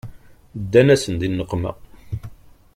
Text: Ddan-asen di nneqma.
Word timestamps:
Ddan-asen 0.61 1.15
di 1.19 1.27
nneqma. 1.29 1.71